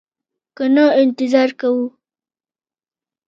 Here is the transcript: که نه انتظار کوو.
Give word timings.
که 0.55 0.63
نه 0.75 0.85
انتظار 1.01 1.49
کوو. 1.59 1.85